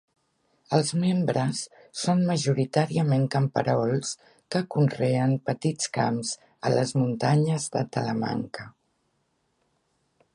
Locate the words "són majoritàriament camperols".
2.03-4.13